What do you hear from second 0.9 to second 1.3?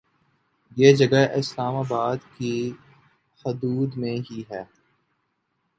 جگہ